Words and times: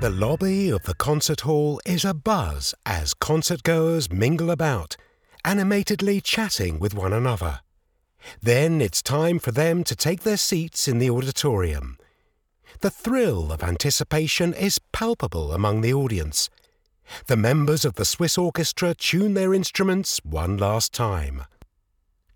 The 0.00 0.08
lobby 0.08 0.70
of 0.70 0.84
the 0.84 0.94
concert 0.94 1.42
hall 1.42 1.78
is 1.84 2.04
abuzz 2.04 2.72
as 2.86 3.12
concertgoers 3.12 4.10
mingle 4.10 4.50
about, 4.50 4.96
animatedly 5.44 6.22
chatting 6.22 6.78
with 6.78 6.94
one 6.94 7.12
another. 7.12 7.60
Then 8.40 8.80
it's 8.80 9.02
time 9.02 9.38
for 9.38 9.50
them 9.50 9.84
to 9.84 9.94
take 9.94 10.22
their 10.22 10.38
seats 10.38 10.88
in 10.88 11.00
the 11.00 11.10
auditorium. 11.10 11.98
The 12.80 12.88
thrill 12.88 13.52
of 13.52 13.62
anticipation 13.62 14.54
is 14.54 14.80
palpable 14.90 15.52
among 15.52 15.82
the 15.82 15.92
audience. 15.92 16.48
The 17.26 17.36
members 17.36 17.84
of 17.84 17.96
the 17.96 18.06
Swiss 18.06 18.38
orchestra 18.38 18.94
tune 18.94 19.34
their 19.34 19.52
instruments 19.52 20.18
one 20.24 20.56
last 20.56 20.94
time. 20.94 21.44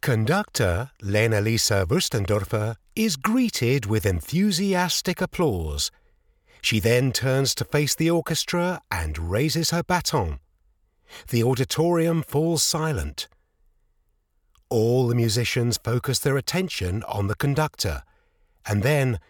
Conductor 0.03 0.91
Lena 1.01 1.41
Lisa 1.41 1.87
Wüstendörfer 1.89 2.77
is 2.95 3.17
greeted 3.17 3.87
with 3.87 4.05
enthusiastic 4.05 5.23
applause. 5.23 5.91
She 6.65 6.81
then 6.81 7.13
turns 7.13 7.55
to 7.57 7.65
face 7.67 7.95
the 7.95 8.09
orchestra 8.09 8.81
and 8.91 9.31
raises 9.31 9.69
her 9.69 9.83
baton. 9.83 10.39
The 11.29 11.45
auditorium 11.45 12.23
falls 12.23 12.63
silent. 12.63 13.29
All 14.71 15.07
the 15.07 15.15
musicians 15.15 15.77
focus 15.77 16.19
their 16.21 16.39
attention 16.39 17.03
on 17.03 17.27
the 17.27 17.35
conductor, 17.35 18.03
and 18.65 18.83
then, 18.83 19.21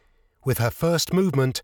with 0.45 0.59
her 0.59 0.71
first 0.71 1.13
movement, 1.13 1.61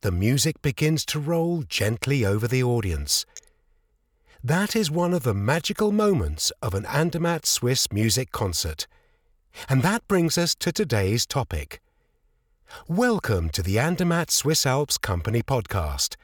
the 0.00 0.10
music 0.10 0.62
begins 0.62 1.04
to 1.04 1.20
roll 1.20 1.64
gently 1.68 2.24
over 2.24 2.48
the 2.48 2.62
audience. 2.62 3.26
That 4.42 4.74
is 4.74 4.90
one 4.90 5.12
of 5.12 5.22
the 5.22 5.34
magical 5.34 5.92
moments 5.92 6.50
of 6.62 6.72
an 6.72 6.86
Andermatt 6.86 7.44
Swiss 7.44 7.92
music 7.92 8.32
concert. 8.32 8.86
And 9.68 9.82
that 9.82 10.08
brings 10.08 10.38
us 10.38 10.54
to 10.54 10.72
today's 10.72 11.26
topic. 11.26 11.82
Welcome 12.88 13.50
to 13.50 13.62
the 13.62 13.78
Andermatt 13.78 14.30
Swiss 14.30 14.64
Alps 14.64 14.96
Company 14.96 15.42
podcast. 15.42 16.16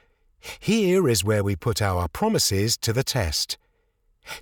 Here 0.59 1.09
is 1.09 1.23
where 1.23 1.43
we 1.43 1.55
put 1.55 1.81
our 1.81 2.07
promises 2.07 2.77
to 2.77 2.93
the 2.93 3.03
test. 3.03 3.57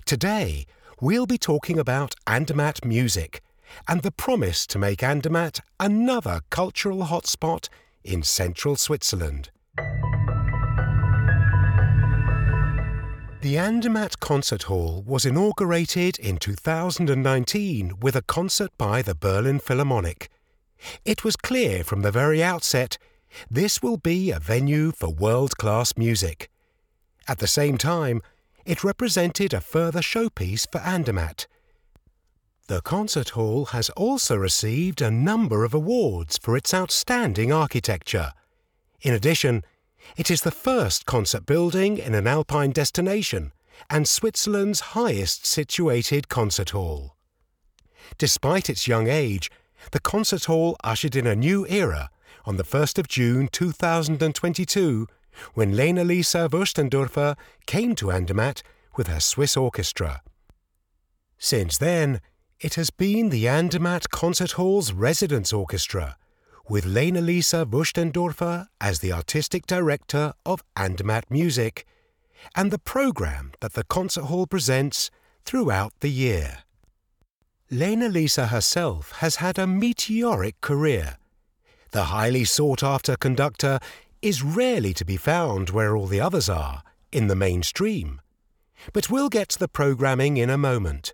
Today, 0.04 0.66
we'll 1.00 1.26
be 1.26 1.38
talking 1.38 1.78
about 1.78 2.14
Andermatt 2.26 2.84
music 2.84 3.42
and 3.88 4.02
the 4.02 4.12
promise 4.12 4.66
to 4.68 4.78
make 4.78 5.02
Andermatt 5.02 5.60
another 5.80 6.42
cultural 6.50 7.06
hotspot 7.06 7.68
in 8.04 8.22
central 8.22 8.76
Switzerland. 8.76 9.50
The 13.42 13.58
Andermatt 13.58 14.20
Concert 14.20 14.64
Hall 14.64 15.02
was 15.06 15.24
inaugurated 15.24 16.18
in 16.18 16.38
2019 16.38 17.94
with 18.00 18.16
a 18.16 18.22
concert 18.22 18.70
by 18.78 19.02
the 19.02 19.14
Berlin 19.14 19.58
Philharmonic. 19.58 20.30
It 21.04 21.24
was 21.24 21.36
clear 21.36 21.84
from 21.84 22.02
the 22.02 22.12
very 22.12 22.42
outset 22.42 22.98
this 23.50 23.82
will 23.82 23.96
be 23.96 24.30
a 24.30 24.38
venue 24.38 24.92
for 24.92 25.08
world 25.08 25.56
class 25.56 25.96
music. 25.96 26.50
At 27.28 27.38
the 27.38 27.46
same 27.46 27.76
time, 27.76 28.22
it 28.64 28.84
represented 28.84 29.52
a 29.52 29.60
further 29.60 30.00
showpiece 30.00 30.70
for 30.70 30.78
Andermatt. 30.78 31.46
The 32.68 32.80
concert 32.82 33.30
hall 33.30 33.66
has 33.66 33.90
also 33.90 34.36
received 34.36 35.00
a 35.00 35.10
number 35.10 35.64
of 35.64 35.72
awards 35.72 36.36
for 36.36 36.56
its 36.56 36.74
outstanding 36.74 37.52
architecture. 37.52 38.32
In 39.02 39.14
addition, 39.14 39.64
it 40.16 40.30
is 40.30 40.42
the 40.42 40.50
first 40.50 41.06
concert 41.06 41.46
building 41.46 41.98
in 41.98 42.14
an 42.14 42.26
alpine 42.26 42.72
destination 42.72 43.52
and 43.88 44.08
Switzerland's 44.08 44.80
highest 44.80 45.46
situated 45.46 46.28
concert 46.28 46.70
hall. 46.70 47.16
Despite 48.18 48.70
its 48.70 48.88
young 48.88 49.08
age, 49.08 49.50
the 49.90 50.00
concert 50.00 50.44
hall 50.44 50.76
ushered 50.82 51.16
in 51.16 51.26
a 51.26 51.36
new 51.36 51.66
era 51.68 52.10
on 52.44 52.56
the 52.56 52.64
1st 52.64 52.98
of 52.98 53.08
June 53.08 53.48
2022 53.50 55.06
when 55.54 55.76
Lena 55.76 56.04
Lisa 56.04 56.48
Wüstendörfer 56.50 57.36
came 57.66 57.94
to 57.94 58.10
Andermatt 58.10 58.62
with 58.96 59.08
her 59.08 59.20
Swiss 59.20 59.56
orchestra. 59.56 60.22
Since 61.38 61.78
then, 61.78 62.20
it 62.60 62.74
has 62.74 62.90
been 62.90 63.28
the 63.28 63.46
Andermatt 63.46 64.10
Concert 64.10 64.52
Hall's 64.52 64.92
residence 64.92 65.52
orchestra 65.52 66.16
with 66.68 66.84
Lena 66.84 67.20
Lisa 67.20 67.64
Wüstendörfer 67.64 68.66
as 68.80 68.98
the 68.98 69.12
artistic 69.12 69.66
director 69.66 70.32
of 70.44 70.64
Andermatt 70.74 71.30
Music, 71.30 71.86
and 72.54 72.70
the 72.70 72.78
program 72.78 73.52
that 73.60 73.74
the 73.74 73.84
concert 73.84 74.24
hall 74.24 74.46
presents 74.46 75.10
throughout 75.44 75.92
the 76.00 76.10
year. 76.10 76.58
Lena 77.70 78.08
Lisa 78.08 78.46
herself 78.46 79.10
has 79.18 79.36
had 79.36 79.58
a 79.58 79.66
meteoric 79.66 80.60
career. 80.60 81.16
The 81.90 82.04
highly 82.04 82.44
sought 82.44 82.84
after 82.84 83.16
conductor 83.16 83.80
is 84.22 84.44
rarely 84.44 84.94
to 84.94 85.04
be 85.04 85.16
found 85.16 85.70
where 85.70 85.96
all 85.96 86.06
the 86.06 86.20
others 86.20 86.48
are, 86.48 86.84
in 87.10 87.26
the 87.26 87.34
mainstream. 87.34 88.20
But 88.92 89.10
we'll 89.10 89.28
get 89.28 89.48
to 89.48 89.58
the 89.58 89.66
programming 89.66 90.36
in 90.36 90.48
a 90.48 90.56
moment. 90.56 91.12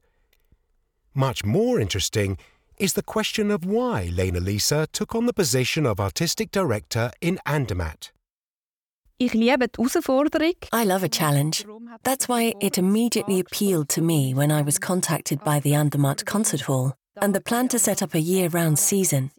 Much 1.15 1.43
more 1.43 1.81
interesting 1.81 2.37
is 2.77 2.93
the 2.93 3.03
question 3.03 3.51
of 3.51 3.65
why 3.65 4.11
Lena 4.13 4.41
Lisa 4.41 4.87
took 4.93 5.15
on 5.15 5.25
the 5.25 5.33
position 5.33 5.87
of 5.87 6.01
artistic 6.01 6.51
director 6.51 7.13
in 7.23 7.39
Andermatt. 7.47 8.13
Ich 9.25 9.35
liebe 9.35 9.69
die 9.69 9.85
Herausforderung. 9.85 10.57
I 10.73 10.85
love 10.85 11.05
a 11.05 11.09
challenge. 11.09 11.65
That's 12.03 12.29
why 12.29 12.55
it 12.61 12.77
immediately 12.77 13.39
appealed 13.39 13.89
to 13.91 14.03
me 14.03 14.35
when 14.35 14.51
I 14.51 14.63
was 14.63 14.81
contacted 14.81 15.45
by 15.45 15.61
the 15.61 15.75
Andermatt 15.75 16.27
Concert 16.27 16.63
Hall 16.63 16.95
and 17.21 17.33
the 17.33 17.41
plan 17.41 17.69
to 17.69 17.79
set 17.79 18.03
up 18.03 18.15
a 18.15 18.21
year 18.21 18.49
round 18.49 18.81
season. 18.81 19.31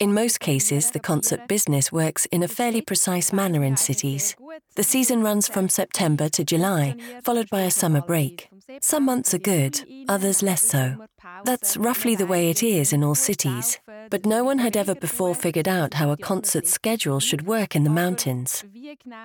In 0.00 0.12
most 0.12 0.40
cases, 0.40 0.90
the 0.90 1.00
concert 1.00 1.48
business 1.48 1.90
works 1.90 2.26
in 2.26 2.42
a 2.42 2.48
fairly 2.48 2.82
precise 2.82 3.32
manner 3.32 3.64
in 3.64 3.78
cities. 3.78 4.36
The 4.76 4.82
season 4.82 5.22
runs 5.22 5.48
from 5.48 5.70
September 5.70 6.28
to 6.28 6.44
July, 6.44 6.94
followed 7.22 7.48
by 7.48 7.62
a 7.62 7.70
summer 7.70 8.02
break. 8.02 8.50
Some 8.82 9.06
months 9.06 9.32
are 9.32 9.38
good, 9.38 9.80
others 10.08 10.42
less 10.42 10.62
so. 10.62 10.96
That's 11.44 11.78
roughly 11.78 12.16
the 12.16 12.26
way 12.26 12.50
it 12.50 12.62
is 12.62 12.92
in 12.92 13.02
all 13.02 13.14
cities. 13.14 13.78
But 14.10 14.26
no 14.26 14.42
one 14.42 14.58
had 14.58 14.76
ever 14.76 14.96
before 14.96 15.36
figured 15.36 15.68
out 15.68 15.94
how 15.94 16.10
a 16.10 16.16
concert 16.16 16.66
schedule 16.66 17.20
should 17.20 17.46
work 17.46 17.76
in 17.76 17.84
the 17.84 17.90
mountains. 17.90 18.64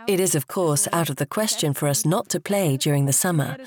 It 0.07 0.19
is, 0.19 0.35
of 0.35 0.47
course, 0.47 0.88
out 0.94 1.09
of 1.09 1.16
the 1.16 1.25
question 1.25 1.73
for 1.73 1.88
us 1.88 2.06
not 2.06 2.29
to 2.29 2.40
play 2.40 2.78
during 2.78 3.06
the 3.06 3.13
summer. 3.13 3.57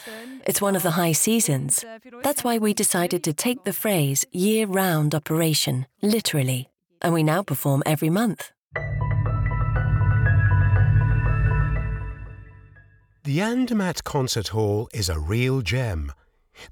It's 0.46 0.62
one 0.62 0.76
of 0.76 0.84
the 0.84 0.92
high 0.92 1.12
seasons. 1.12 1.84
That's 2.22 2.44
why 2.44 2.58
we 2.58 2.72
decided 2.72 3.24
to 3.24 3.32
take 3.32 3.64
the 3.64 3.72
phrase 3.72 4.24
year 4.30 4.66
round 4.66 5.12
operation 5.12 5.86
literally, 6.02 6.68
and 7.02 7.12
we 7.12 7.24
now 7.24 7.42
perform 7.42 7.82
every 7.84 8.10
month. 8.10 8.52
The 13.24 13.40
Andermatt 13.40 14.04
Concert 14.04 14.48
Hall 14.48 14.88
is 14.94 15.08
a 15.08 15.18
real 15.18 15.62
gem. 15.62 16.12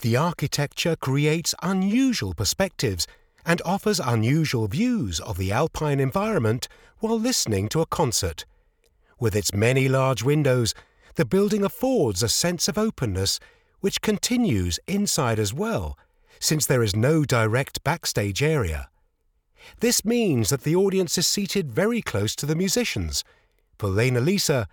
The 0.00 0.16
architecture 0.16 0.96
creates 0.96 1.54
unusual 1.62 2.32
perspectives 2.32 3.06
and 3.46 3.62
offers 3.64 4.00
unusual 4.00 4.66
views 4.66 5.20
of 5.20 5.38
the 5.38 5.52
alpine 5.52 6.00
environment 6.00 6.68
while 6.98 7.18
listening 7.18 7.68
to 7.68 7.80
a 7.80 7.86
concert. 7.86 8.44
With 9.18 9.36
its 9.36 9.54
many 9.54 9.88
large 9.88 10.22
windows, 10.22 10.74
the 11.14 11.24
building 11.24 11.64
affords 11.64 12.22
a 12.22 12.28
sense 12.28 12.68
of 12.68 12.76
openness 12.76 13.40
which 13.80 14.02
continues 14.02 14.78
inside 14.86 15.38
as 15.38 15.54
well, 15.54 15.96
since 16.40 16.66
there 16.66 16.82
is 16.82 16.96
no 16.96 17.24
direct 17.24 17.82
backstage 17.84 18.42
area. 18.42 18.88
This 19.80 20.04
means 20.04 20.50
that 20.50 20.62
the 20.62 20.76
audience 20.76 21.16
is 21.16 21.26
seated 21.26 21.72
very 21.72 22.02
close 22.02 22.36
to 22.36 22.46
the 22.46 22.56
musicians. 22.56 23.24
For 23.78 23.88
Lena 23.88 24.20
Lisa, 24.20 24.68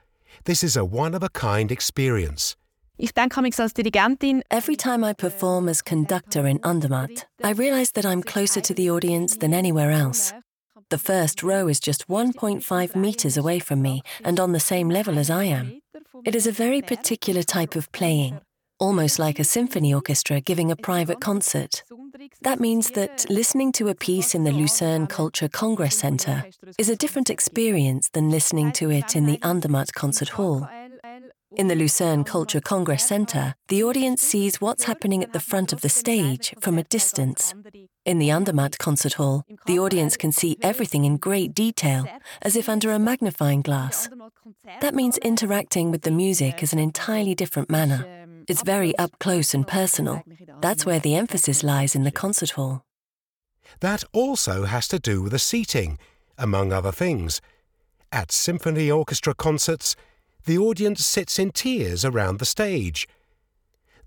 this 0.45 0.63
is 0.63 0.75
a 0.75 0.83
one 0.83 1.13
of 1.13 1.23
a 1.23 1.29
kind 1.29 1.71
experience. 1.71 2.55
Ich 2.97 3.13
denke 3.13 3.41
als 3.57 3.73
Dirigentin. 3.73 4.43
Every 4.49 4.75
time 4.75 5.03
I 5.03 5.13
perform 5.13 5.67
as 5.67 5.83
conductor 5.83 6.45
in 6.45 6.59
Andermatt, 6.63 7.27
I 7.43 7.51
realize 7.51 7.91
that 7.93 8.05
I'm 8.05 8.21
closer 8.21 8.61
to 8.61 8.73
the 8.73 8.91
audience 8.91 9.37
than 9.37 9.53
anywhere 9.53 9.91
else. 9.91 10.31
The 10.89 10.99
first 10.99 11.41
row 11.41 11.67
is 11.67 11.79
just 11.79 12.07
1.5 12.07 12.95
meters 12.95 13.35
away 13.35 13.59
from 13.59 13.81
me 13.81 14.03
and 14.23 14.39
on 14.39 14.51
the 14.51 14.59
same 14.59 14.89
level 14.89 15.17
as 15.17 15.31
I 15.31 15.45
am. 15.45 15.81
It 16.23 16.35
is 16.35 16.45
a 16.45 16.51
very 16.51 16.83
particular 16.83 17.41
type 17.41 17.75
of 17.75 17.91
playing, 17.91 18.39
almost 18.79 19.17
like 19.17 19.39
a 19.39 19.43
symphony 19.43 19.91
orchestra 19.91 20.39
giving 20.39 20.69
a 20.69 20.75
private 20.75 21.19
concert. 21.19 21.83
That 22.41 22.59
means 22.59 22.91
that 22.91 23.25
listening 23.27 23.71
to 23.73 23.87
a 23.87 23.95
piece 23.95 24.35
in 24.35 24.43
the 24.43 24.51
Lucerne 24.51 25.07
Culture 25.07 25.49
Congress 25.49 25.97
Center 25.97 26.45
is 26.77 26.89
a 26.89 26.95
different 26.95 27.31
experience 27.31 28.09
than 28.09 28.29
listening 28.29 28.71
to 28.73 28.91
it 28.91 29.15
in 29.15 29.25
the 29.25 29.39
Andermatt 29.41 29.93
Concert 29.93 30.29
Hall. 30.29 30.69
In 31.55 31.67
the 31.67 31.75
Lucerne 31.75 32.23
Culture 32.23 32.59
Congress 32.59 33.05
Center, 33.05 33.55
the 33.67 33.83
audience 33.83 34.21
sees 34.21 34.59
what's 34.59 34.85
happening 34.85 35.23
at 35.23 35.33
the 35.33 35.39
front 35.39 35.71
of 35.71 35.81
the 35.81 35.89
stage 35.89 36.53
from 36.59 36.77
a 36.77 36.83
distance. 36.83 37.53
In 38.05 38.19
the 38.19 38.31
Andermatt 38.31 38.77
Concert 38.79 39.13
Hall, 39.13 39.43
the 39.65 39.79
audience 39.79 40.17
can 40.17 40.31
see 40.31 40.57
everything 40.61 41.05
in 41.05 41.17
great 41.17 41.53
detail, 41.53 42.07
as 42.41 42.55
if 42.55 42.67
under 42.67 42.91
a 42.91 42.99
magnifying 42.99 43.61
glass. 43.61 44.09
That 44.81 44.95
means 44.95 45.17
interacting 45.19 45.91
with 45.91 46.01
the 46.01 46.11
music 46.11 46.63
is 46.63 46.73
an 46.73 46.79
entirely 46.79 47.35
different 47.35 47.69
manner. 47.69 48.25
It's 48.47 48.63
very 48.63 48.97
up 48.97 49.19
close 49.19 49.53
and 49.53 49.67
personal. 49.67 50.23
That's 50.61 50.85
where 50.85 50.99
the 50.99 51.15
emphasis 51.15 51.63
lies 51.63 51.95
in 51.95 52.03
the 52.03 52.11
concert 52.11 52.51
hall. 52.51 52.83
That 53.79 54.03
also 54.11 54.65
has 54.65 54.87
to 54.89 54.99
do 54.99 55.21
with 55.21 55.31
the 55.31 55.39
seating, 55.39 55.97
among 56.37 56.73
other 56.73 56.91
things. 56.91 57.41
At 58.11 58.31
symphony 58.31 58.91
orchestra 58.91 59.33
concerts, 59.33 59.95
the 60.45 60.57
audience 60.57 61.05
sits 61.05 61.39
in 61.39 61.51
tiers 61.51 62.03
around 62.03 62.39
the 62.39 62.45
stage. 62.45 63.07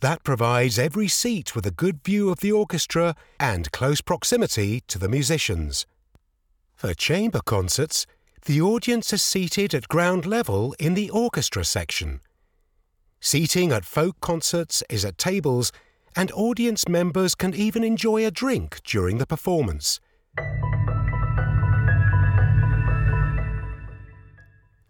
That 0.01 0.23
provides 0.25 0.79
every 0.79 1.09
seat 1.09 1.55
with 1.55 1.67
a 1.67 1.71
good 1.71 2.05
view 2.05 2.31
of 2.31 2.41
the 2.41 2.53
orchestra 2.53 3.15
and 3.41 3.73
close 3.73 4.03
proximity 4.03 4.83
to 4.89 4.99
the 4.99 5.09
musicians. 5.09 5.87
For 6.75 6.93
chamber 6.93 7.41
concerts, 7.45 8.07
the 8.45 8.61
audience 8.61 9.13
is 9.13 9.23
seated 9.23 9.75
at 9.75 9.89
ground 9.89 10.27
level 10.27 10.75
in 10.79 10.95
the 10.95 11.11
orchestra 11.11 11.65
section. 11.65 12.21
Seating 13.21 13.73
at 13.73 13.87
folk 13.87 14.21
concerts 14.21 14.83
is 14.91 15.05
at 15.05 15.17
tables, 15.17 15.73
and 16.15 16.31
audience 16.33 16.87
members 16.87 17.35
can 17.35 17.55
even 17.55 17.83
enjoy 17.83 18.25
a 18.25 18.31
drink 18.31 18.81
during 18.85 19.19
the 19.19 19.27
performance. 19.27 19.99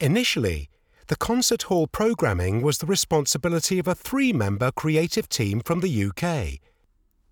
Initially, 0.00 0.68
the 1.08 1.16
concert 1.16 1.62
hall 1.62 1.86
programming 1.86 2.62
was 2.62 2.78
the 2.78 2.86
responsibility 2.86 3.78
of 3.78 3.86
a 3.86 3.94
three 3.94 4.32
member 4.32 4.72
creative 4.72 5.28
team 5.28 5.60
from 5.60 5.80
the 5.80 6.04
UK. 6.04 6.60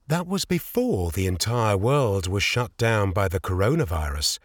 That 0.06 0.26
was 0.26 0.44
before 0.44 1.10
the 1.10 1.26
entire 1.26 1.76
world 1.76 2.28
was 2.28 2.42
shut 2.42 2.76
down 2.76 3.10
by 3.10 3.26
the 3.26 3.40
coronavirus. 3.40 4.38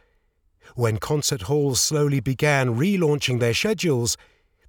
When 0.75 0.97
concert 0.97 1.43
halls 1.43 1.79
slowly 1.81 2.19
began 2.19 2.75
relaunching 2.75 3.39
their 3.39 3.53
schedules, 3.53 4.17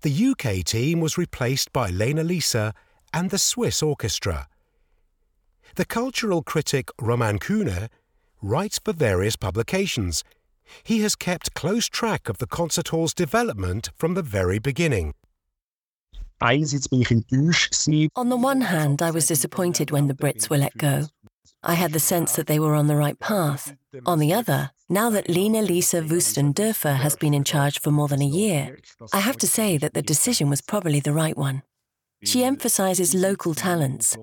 the 0.02 0.26
UK 0.28 0.64
team 0.64 1.00
was 1.00 1.16
replaced 1.16 1.72
by 1.72 1.88
Lena 1.88 2.24
Lisa 2.24 2.74
and 3.12 3.30
the 3.30 3.38
Swiss 3.38 3.82
Orchestra. 3.82 4.48
The 5.76 5.84
cultural 5.84 6.42
critic 6.42 6.90
Roman 7.00 7.38
Kühne 7.38 7.88
writes 8.42 8.78
for 8.82 8.92
various 8.92 9.36
publications. 9.36 10.24
He 10.82 11.00
has 11.00 11.16
kept 11.16 11.54
close 11.54 11.88
track 11.88 12.28
of 12.28 12.38
the 12.38 12.46
concert 12.46 12.88
hall's 12.88 13.14
development 13.14 13.90
from 13.96 14.14
the 14.14 14.22
very 14.22 14.58
beginning. 14.58 15.14
On 16.42 16.60
the 18.28 18.36
one 18.36 18.60
hand, 18.62 19.02
I 19.02 19.10
was 19.10 19.26
disappointed 19.26 19.90
when 19.90 20.06
the 20.06 20.14
Brits 20.14 20.48
were 20.48 20.58
let 20.58 20.76
go. 20.78 21.06
I 21.62 21.74
had 21.74 21.92
the 21.92 22.00
sense 22.00 22.34
that 22.36 22.46
they 22.46 22.58
were 22.58 22.74
on 22.74 22.86
the 22.86 22.96
right 22.96 23.18
path. 23.18 23.74
On 24.06 24.18
the 24.18 24.32
other, 24.32 24.70
now 24.88 25.10
that 25.10 25.28
Lena 25.28 25.60
Lisa 25.60 26.00
Wüstendörfer 26.00 26.96
has 26.96 27.16
been 27.16 27.34
in 27.34 27.44
charge 27.44 27.80
for 27.80 27.90
more 27.90 28.08
than 28.08 28.22
a 28.22 28.26
year, 28.26 28.78
I 29.12 29.20
have 29.20 29.36
to 29.38 29.46
say 29.46 29.76
that 29.76 29.92
the 29.92 30.00
decision 30.00 30.48
was 30.48 30.62
probably 30.62 31.00
the 31.00 31.12
right 31.12 31.36
one. 31.36 31.62
She 32.24 32.44
emphasizes 32.44 33.14
local 33.14 33.54
talents. 33.54 34.16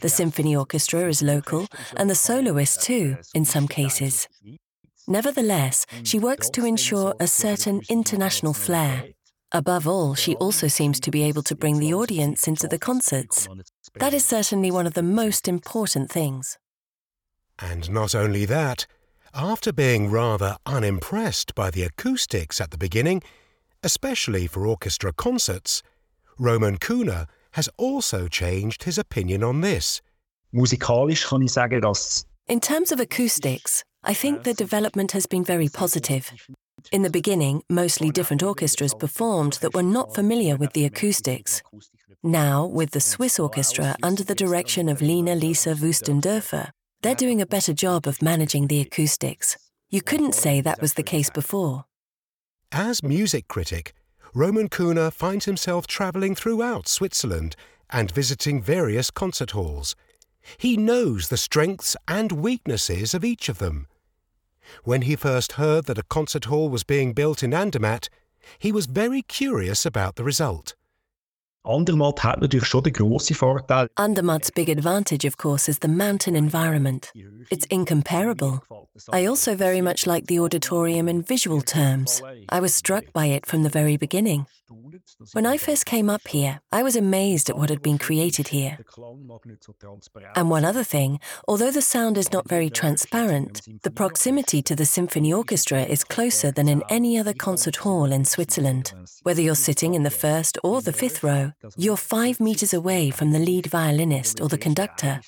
The 0.00 0.08
symphony 0.08 0.54
orchestra 0.54 1.08
is 1.08 1.22
local, 1.22 1.66
and 1.96 2.10
the 2.10 2.14
soloist 2.14 2.82
too, 2.82 3.16
in 3.34 3.44
some 3.44 3.68
cases. 3.68 4.28
Nevertheless, 5.06 5.86
she 6.04 6.18
works 6.18 6.48
to 6.50 6.64
ensure 6.64 7.14
a 7.18 7.26
certain 7.26 7.82
international 7.88 8.54
flair. 8.54 9.04
Above 9.52 9.86
all, 9.86 10.14
she 10.14 10.34
also 10.36 10.68
seems 10.68 10.98
to 11.00 11.10
be 11.10 11.22
able 11.22 11.42
to 11.42 11.54
bring 11.54 11.78
the 11.78 11.92
audience 11.92 12.48
into 12.48 12.66
the 12.66 12.78
concerts. 12.78 13.46
That 13.96 14.14
is 14.14 14.24
certainly 14.24 14.70
one 14.70 14.86
of 14.86 14.94
the 14.94 15.02
most 15.02 15.46
important 15.46 16.10
things. 16.10 16.58
And 17.58 17.90
not 17.90 18.14
only 18.14 18.46
that, 18.46 18.86
after 19.34 19.72
being 19.72 20.10
rather 20.10 20.56
unimpressed 20.64 21.54
by 21.54 21.70
the 21.70 21.82
acoustics 21.82 22.60
at 22.60 22.70
the 22.70 22.78
beginning, 22.78 23.22
especially 23.82 24.46
for 24.46 24.66
orchestra 24.66 25.12
concerts, 25.12 25.82
Roman 26.38 26.78
Kühne 26.78 27.26
has 27.52 27.68
also 27.76 28.28
changed 28.28 28.84
his 28.84 28.98
opinion 28.98 29.42
on 29.42 29.60
this. 29.60 30.00
In 30.52 30.64
terms 32.60 32.92
of 32.92 33.00
acoustics, 33.00 33.84
I 34.04 34.14
think 34.14 34.42
the 34.42 34.54
development 34.54 35.12
has 35.12 35.26
been 35.26 35.44
very 35.44 35.68
positive. 35.68 36.32
In 36.90 37.02
the 37.02 37.10
beginning, 37.10 37.62
mostly 37.70 38.10
different 38.10 38.42
orchestras 38.42 38.94
performed 38.94 39.54
that 39.60 39.74
were 39.74 39.82
not 39.82 40.12
familiar 40.12 40.56
with 40.56 40.72
the 40.72 40.84
acoustics. 40.84 41.62
Now, 42.24 42.66
with 42.66 42.90
the 42.90 43.00
Swiss 43.00 43.38
orchestra 43.38 43.94
under 44.02 44.24
the 44.24 44.34
direction 44.34 44.88
of 44.88 45.00
Lena 45.00 45.36
Lisa 45.36 45.74
Wüstendörfer, 45.74 46.70
they're 47.02 47.14
doing 47.14 47.40
a 47.40 47.46
better 47.46 47.72
job 47.72 48.08
of 48.08 48.22
managing 48.22 48.66
the 48.66 48.80
acoustics. 48.80 49.56
You 49.88 50.02
couldn't 50.02 50.34
say 50.34 50.60
that 50.60 50.80
was 50.80 50.94
the 50.94 51.02
case 51.04 51.30
before. 51.30 51.84
As 52.72 53.04
music 53.04 53.46
critic, 53.46 53.92
Roman 54.34 54.68
Kühne 54.68 55.12
finds 55.12 55.44
himself 55.44 55.86
travelling 55.86 56.34
throughout 56.34 56.88
Switzerland 56.88 57.54
and 57.90 58.10
visiting 58.10 58.60
various 58.60 59.10
concert 59.10 59.52
halls. 59.52 59.94
He 60.56 60.76
knows 60.76 61.28
the 61.28 61.36
strengths 61.36 61.96
and 62.08 62.32
weaknesses 62.32 63.14
of 63.14 63.24
each 63.24 63.48
of 63.48 63.58
them. 63.58 63.86
When 64.84 65.02
he 65.02 65.16
first 65.16 65.52
heard 65.52 65.84
that 65.86 65.98
a 65.98 66.04
concert 66.04 66.46
hall 66.46 66.68
was 66.68 66.84
being 66.84 67.12
built 67.12 67.42
in 67.42 67.54
Andermatt, 67.54 68.08
he 68.58 68.72
was 68.72 68.86
very 68.86 69.22
curious 69.22 69.86
about 69.86 70.16
the 70.16 70.24
result. 70.24 70.74
Andermatt 71.64 72.24
hat 72.24 72.40
natürlich 72.40 72.66
schon 72.66 72.82
den 72.82 72.92
grossen 72.92 73.36
Vorteil. 73.36 73.88
Andermatt's 73.94 74.50
big 74.50 74.68
advantage, 74.68 75.24
of 75.24 75.36
course, 75.36 75.68
is 75.68 75.78
the 75.78 75.88
mountain 75.88 76.34
environment. 76.34 77.12
It's 77.50 77.66
incomparable. 77.70 78.62
I 79.12 79.26
also 79.26 79.54
very 79.54 79.80
much 79.80 80.06
like 80.06 80.26
the 80.26 80.40
auditorium 80.40 81.08
in 81.08 81.22
visual 81.22 81.62
terms. 81.62 82.20
I 82.48 82.60
was 82.60 82.74
struck 82.74 83.04
by 83.12 83.26
it 83.26 83.46
from 83.46 83.62
the 83.62 83.70
very 83.70 83.96
beginning. 83.96 84.46
When 85.32 85.46
I 85.46 85.56
first 85.56 85.86
came 85.86 86.10
up 86.10 86.26
here, 86.28 86.60
I 86.70 86.82
was 86.82 86.96
amazed 86.96 87.50
at 87.50 87.56
what 87.56 87.70
had 87.70 87.82
been 87.82 87.98
created 87.98 88.48
here. 88.48 88.78
And 90.34 90.50
one 90.50 90.64
other 90.64 90.84
thing, 90.84 91.20
although 91.46 91.70
the 91.70 91.82
sound 91.82 92.16
is 92.18 92.32
not 92.32 92.48
very 92.48 92.70
transparent, 92.70 93.62
the 93.82 93.90
proximity 93.90 94.62
to 94.62 94.74
the 94.74 94.84
symphony 94.84 95.32
orchestra 95.32 95.82
is 95.82 96.04
closer 96.04 96.50
than 96.50 96.68
in 96.68 96.82
any 96.88 97.18
other 97.18 97.32
concert 97.32 97.76
hall 97.76 98.12
in 98.12 98.24
Switzerland. 98.24 98.92
Whether 99.22 99.42
you're 99.42 99.54
sitting 99.54 99.94
in 99.94 100.02
the 100.02 100.10
first 100.10 100.58
or 100.62 100.82
the 100.82 100.92
fifth 100.92 101.22
row, 101.22 101.51
you're 101.76 101.96
five 101.96 102.40
meters 102.40 102.74
away 102.74 103.10
from 103.10 103.32
the 103.32 103.38
lead 103.38 103.66
violinist 103.66 104.40
or 104.40 104.48
the 104.48 104.58
conductor. 104.58 105.20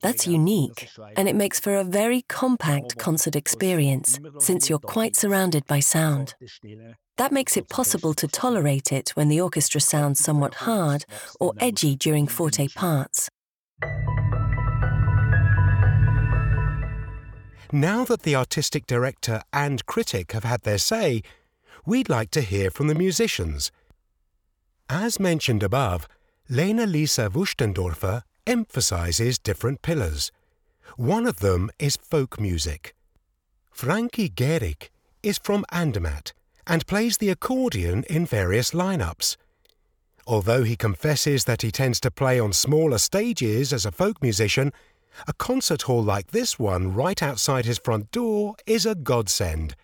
That's 0.00 0.26
unique, 0.26 0.88
and 1.16 1.28
it 1.28 1.36
makes 1.36 1.60
for 1.60 1.76
a 1.76 1.84
very 1.84 2.22
compact 2.22 2.98
concert 2.98 3.36
experience, 3.36 4.18
since 4.38 4.68
you're 4.68 4.78
quite 4.78 5.16
surrounded 5.16 5.66
by 5.66 5.80
sound. 5.80 6.34
That 7.16 7.32
makes 7.32 7.56
it 7.56 7.68
possible 7.68 8.14
to 8.14 8.28
tolerate 8.28 8.92
it 8.92 9.10
when 9.10 9.28
the 9.28 9.40
orchestra 9.40 9.80
sounds 9.80 10.20
somewhat 10.20 10.54
hard 10.54 11.04
or 11.40 11.54
edgy 11.58 11.96
during 11.96 12.26
forte 12.26 12.68
parts. 12.68 13.28
Now 17.72 18.04
that 18.04 18.22
the 18.22 18.36
artistic 18.36 18.86
director 18.86 19.42
and 19.52 19.84
critic 19.86 20.32
have 20.32 20.44
had 20.44 20.62
their 20.62 20.78
say, 20.78 21.22
we'd 21.84 22.08
like 22.08 22.30
to 22.32 22.40
hear 22.40 22.70
from 22.70 22.86
the 22.86 22.94
musicians. 22.94 23.72
As 24.88 25.18
mentioned 25.18 25.62
above, 25.64 26.06
Lena 26.48 26.86
Lisa 26.86 27.28
Wüstendörfer 27.28 28.22
emphasizes 28.46 29.38
different 29.38 29.82
pillars. 29.82 30.30
One 30.96 31.26
of 31.26 31.40
them 31.40 31.70
is 31.78 31.96
folk 31.96 32.38
music. 32.38 32.94
Frankie 33.72 34.30
Gehrig 34.30 34.90
is 35.24 35.38
from 35.38 35.64
Andermatt 35.72 36.32
and 36.68 36.86
plays 36.86 37.18
the 37.18 37.30
accordion 37.30 38.04
in 38.04 38.26
various 38.26 38.70
lineups. 38.70 39.36
Although 40.24 40.62
he 40.62 40.76
confesses 40.76 41.44
that 41.44 41.62
he 41.62 41.72
tends 41.72 41.98
to 42.00 42.10
play 42.10 42.38
on 42.38 42.52
smaller 42.52 42.98
stages 42.98 43.72
as 43.72 43.84
a 43.84 43.92
folk 43.92 44.22
musician, 44.22 44.72
a 45.26 45.32
concert 45.32 45.82
hall 45.82 46.02
like 46.02 46.30
this 46.30 46.58
one 46.58 46.94
right 46.94 47.22
outside 47.22 47.64
his 47.64 47.78
front 47.78 48.12
door 48.12 48.54
is 48.66 48.86
a 48.86 48.94
godsend. 48.94 49.74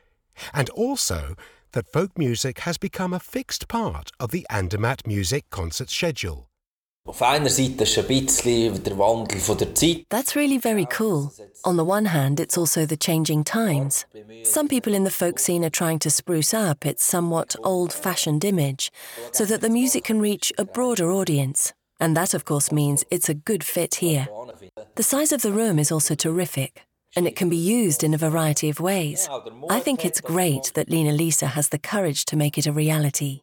And 0.54 0.70
also 0.70 1.34
that 1.72 1.92
folk 1.92 2.16
music 2.16 2.60
has 2.60 2.78
become 2.78 3.12
a 3.12 3.20
fixed 3.20 3.68
part 3.68 4.10
of 4.18 4.30
the 4.30 4.46
Andermatt 4.50 5.06
Music 5.06 5.44
concert 5.50 5.90
schedule. 5.90 6.48
Auf 7.04 7.20
einer 7.20 7.48
Seite 7.48 7.82
ist 7.82 7.98
ein 7.98 8.06
bisschen 8.06 8.80
der 8.84 8.96
Wandel 8.96 9.40
von 9.40 9.58
der 9.58 9.74
Zeit. 9.74 10.04
That's 10.08 10.36
really 10.36 10.58
very 10.58 10.86
cool. 10.86 11.32
On 11.64 11.76
the 11.76 11.84
one 11.84 12.06
hand, 12.06 12.38
it's 12.38 12.56
also 12.56 12.86
the 12.86 12.96
changing 12.96 13.42
times. 13.42 14.06
Some 14.44 14.68
people 14.68 14.94
in 14.94 15.02
the 15.02 15.10
folk 15.10 15.40
scene 15.40 15.64
are 15.64 15.70
trying 15.70 15.98
to 15.98 16.10
spruce 16.10 16.54
up 16.54 16.86
its 16.86 17.04
somewhat 17.04 17.56
old 17.64 17.92
fashioned 17.92 18.44
image 18.44 18.92
so 19.32 19.44
that 19.44 19.60
the 19.60 19.68
music 19.68 20.04
can 20.04 20.20
reach 20.20 20.52
a 20.58 20.64
broader 20.64 21.10
audience. 21.10 21.72
And 21.98 22.16
that, 22.16 22.34
of 22.34 22.44
course, 22.44 22.70
means 22.70 23.04
it's 23.10 23.28
a 23.28 23.34
good 23.34 23.64
fit 23.64 23.96
here. 23.96 24.28
The 24.94 25.02
size 25.02 25.32
of 25.32 25.42
the 25.42 25.52
room 25.52 25.80
is 25.80 25.90
also 25.90 26.14
terrific, 26.14 26.82
and 27.14 27.26
it 27.26 27.36
can 27.36 27.48
be 27.48 27.56
used 27.56 28.02
in 28.02 28.14
a 28.14 28.18
variety 28.18 28.68
of 28.70 28.80
ways. 28.80 29.28
I 29.68 29.80
think 29.80 30.04
it's 30.04 30.20
great 30.20 30.72
that 30.74 30.90
Lena 30.90 31.12
Lisa 31.12 31.46
has 31.48 31.68
the 31.68 31.78
courage 31.78 32.24
to 32.26 32.36
make 32.36 32.58
it 32.58 32.66
a 32.66 32.72
reality. 32.72 33.40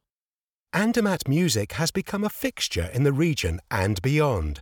Andermatt 0.74 1.28
music 1.28 1.74
has 1.74 1.92
become 1.92 2.24
a 2.24 2.30
fixture 2.30 2.90
in 2.94 3.04
the 3.04 3.14
region 3.14 3.60
and 3.72 4.02
beyond. 4.02 4.62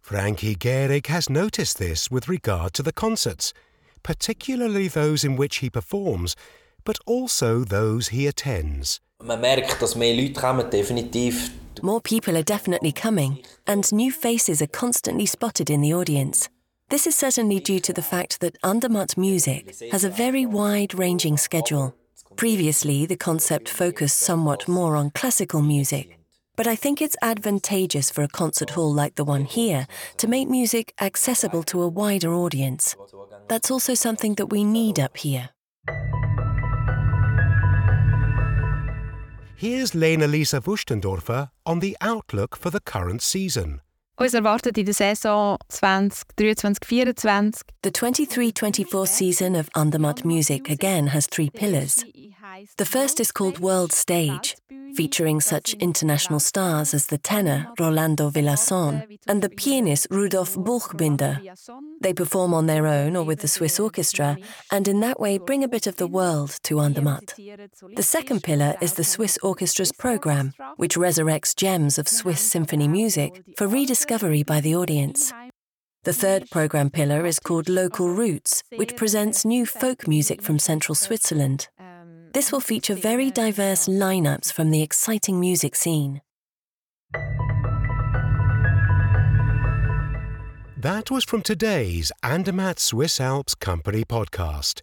Frankie 0.00 0.56
Gehrig 0.56 1.06
has 1.06 1.28
noticed 1.28 1.78
this 1.78 2.10
with 2.10 2.28
regard 2.28 2.72
to 2.74 2.82
the 2.82 2.92
concerts, 2.92 3.52
particularly 4.02 4.88
those 4.88 5.22
in 5.22 5.36
which 5.36 5.56
he 5.56 5.70
performs, 5.70 6.34
but 6.84 6.98
also 7.06 7.62
those 7.62 8.08
he 8.08 8.26
attends. 8.26 9.00
Man 9.22 9.40
merkt, 9.40 9.80
dass 9.80 9.96
mehr 9.96 10.14
Leute 10.14 10.40
kommen, 10.40 10.70
definitiv. 10.70 11.50
More 11.82 12.00
people 12.00 12.36
are 12.36 12.42
definitely 12.42 12.92
coming, 12.92 13.42
and 13.66 13.92
new 13.92 14.12
faces 14.12 14.62
are 14.62 14.68
constantly 14.68 15.26
spotted 15.26 15.70
in 15.70 15.80
the 15.80 15.92
audience. 15.92 16.48
This 16.90 17.06
is 17.06 17.14
certainly 17.14 17.60
due 17.60 17.80
to 17.80 17.92
the 17.92 18.00
fact 18.02 18.40
that 18.40 18.56
Andermatt 18.64 19.18
music 19.18 19.76
has 19.92 20.04
a 20.04 20.08
very 20.08 20.46
wide 20.46 20.94
ranging 20.94 21.36
schedule. 21.36 21.94
Previously, 22.36 23.04
the 23.04 23.16
concept 23.16 23.68
focused 23.68 24.18
somewhat 24.18 24.66
more 24.66 24.96
on 24.96 25.10
classical 25.10 25.60
music, 25.60 26.18
but 26.56 26.66
I 26.66 26.76
think 26.76 27.02
it's 27.02 27.16
advantageous 27.20 28.10
for 28.10 28.22
a 28.22 28.28
concert 28.28 28.70
hall 28.70 28.90
like 28.90 29.16
the 29.16 29.24
one 29.24 29.44
here 29.44 29.86
to 30.16 30.26
make 30.26 30.48
music 30.48 30.94
accessible 30.98 31.62
to 31.64 31.82
a 31.82 31.88
wider 31.88 32.32
audience. 32.32 32.96
That's 33.48 33.70
also 33.70 33.92
something 33.92 34.36
that 34.36 34.46
we 34.46 34.64
need 34.64 34.98
up 34.98 35.18
here. 35.18 35.50
Here's 39.56 39.94
Lena 39.94 40.26
Lisa 40.26 40.60
Wüstendörfer 40.60 41.50
on 41.66 41.80
the 41.80 41.98
outlook 42.00 42.56
for 42.56 42.70
the 42.70 42.80
current 42.80 43.20
season. 43.20 43.82
Uns 44.20 44.34
erwartet 44.34 44.76
in 44.76 44.84
der 44.84 44.94
Saison 44.94 45.56
2023-2024 45.70 47.60
The 47.82 47.92
23 47.92 48.52
24 48.52 49.06
season 49.06 49.54
of 49.54 49.68
Andermatt 49.74 50.24
Music 50.24 50.68
again 50.68 51.12
has 51.14 51.28
three 51.28 51.50
pillars. 51.50 52.04
The 52.78 52.84
first 52.84 53.20
is 53.20 53.32
called 53.32 53.60
World 53.60 53.92
Stage, 53.92 54.56
featuring 54.98 55.40
such 55.40 55.74
international 55.74 56.40
stars 56.40 56.92
as 56.92 57.06
the 57.06 57.18
tenor 57.18 57.68
Rolando 57.78 58.30
Villazon 58.30 59.06
and 59.28 59.40
the 59.40 59.48
pianist 59.48 60.08
Rudolf 60.10 60.56
Buchbinder. 60.56 61.34
They 62.00 62.12
perform 62.12 62.52
on 62.52 62.66
their 62.66 62.84
own 62.84 63.14
or 63.14 63.22
with 63.22 63.38
the 63.38 63.46
Swiss 63.46 63.78
orchestra, 63.78 64.36
and 64.72 64.88
in 64.88 64.98
that 64.98 65.20
way 65.20 65.38
bring 65.38 65.62
a 65.62 65.68
bit 65.68 65.86
of 65.86 65.98
the 65.98 66.08
world 66.08 66.58
to 66.64 66.80
Andermatt. 66.80 67.34
The 67.94 68.02
second 68.02 68.42
pillar 68.42 68.74
is 68.80 68.94
the 68.94 69.04
Swiss 69.04 69.38
Orchestra's 69.40 69.92
program, 69.92 70.52
which 70.78 70.96
resurrects 70.96 71.54
gems 71.54 71.96
of 71.96 72.08
Swiss 72.08 72.40
symphony 72.40 72.88
music 72.88 73.44
for 73.56 73.68
rediscovery 73.68 74.42
by 74.42 74.60
the 74.60 74.74
audience. 74.74 75.32
The 76.02 76.12
third 76.12 76.50
program 76.50 76.90
pillar 76.90 77.24
is 77.24 77.38
called 77.38 77.68
Local 77.68 78.08
Roots, 78.08 78.64
which 78.74 78.96
presents 78.96 79.44
new 79.44 79.64
folk 79.64 80.08
music 80.08 80.42
from 80.42 80.58
central 80.58 80.96
Switzerland. 80.96 81.68
This 82.38 82.52
will 82.52 82.60
feature 82.60 82.94
very 82.94 83.32
diverse 83.32 83.88
lineups 83.88 84.52
from 84.52 84.70
the 84.70 84.80
exciting 84.80 85.40
music 85.40 85.74
scene. 85.74 86.20
That 90.76 91.10
was 91.10 91.24
from 91.24 91.42
today's 91.42 92.12
Andermatt 92.22 92.78
Swiss 92.78 93.20
Alps 93.20 93.56
Company 93.56 94.04
podcast. 94.04 94.82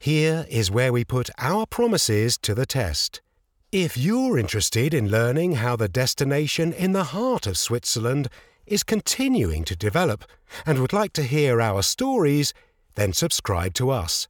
Here 0.00 0.44
is 0.50 0.72
where 0.72 0.92
we 0.92 1.04
put 1.04 1.30
our 1.38 1.64
promises 1.64 2.36
to 2.38 2.56
the 2.56 2.66
test. 2.66 3.22
If 3.70 3.96
you're 3.96 4.36
interested 4.36 4.92
in 4.92 5.12
learning 5.12 5.52
how 5.62 5.76
the 5.76 5.88
destination 5.88 6.72
in 6.72 6.90
the 6.90 7.04
heart 7.14 7.46
of 7.46 7.56
Switzerland 7.56 8.26
is 8.66 8.82
continuing 8.82 9.62
to 9.66 9.76
develop 9.76 10.24
and 10.66 10.80
would 10.80 10.92
like 10.92 11.12
to 11.12 11.22
hear 11.22 11.60
our 11.60 11.84
stories, 11.84 12.52
then 12.96 13.12
subscribe 13.12 13.74
to 13.74 13.90
us. 13.90 14.26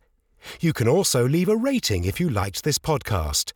You 0.61 0.73
can 0.73 0.89
also 0.89 1.29
leave 1.29 1.49
a 1.49 1.57
rating 1.57 2.05
if 2.05 2.21
you 2.21 2.29
liked 2.29 2.65
this 2.65 2.79
podcast. 2.79 3.53